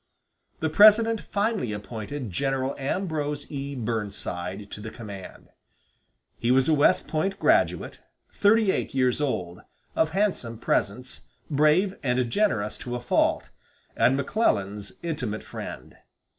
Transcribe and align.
The 0.61 0.69
President 0.71 1.21
finally 1.21 1.71
appointed 1.73 2.31
General 2.31 2.73
Ambrose 2.79 3.45
E. 3.51 3.75
Burnside 3.75 4.71
to 4.71 4.81
the 4.81 4.89
command. 4.89 5.49
He 6.39 6.49
was 6.49 6.67
a 6.67 6.73
West 6.73 7.07
Point 7.07 7.37
graduate, 7.37 7.99
thirty 8.31 8.71
eight 8.71 8.95
years 8.95 9.21
old, 9.21 9.61
of 9.95 10.09
handsome 10.09 10.57
presence, 10.57 11.27
brave 11.51 11.97
and 12.01 12.31
generous 12.31 12.79
to 12.79 12.95
a 12.95 12.99
fault, 12.99 13.51
and 13.95 14.17
McClellan's 14.17 14.93
intimate 15.03 15.43
friend. 15.43 15.97